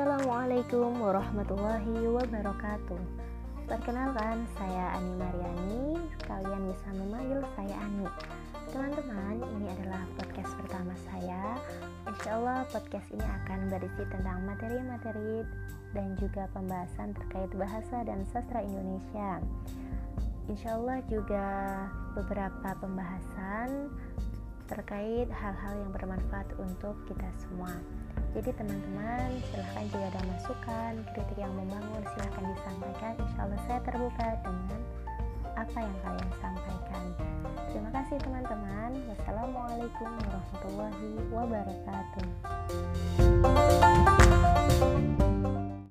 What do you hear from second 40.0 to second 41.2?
warahmatullahi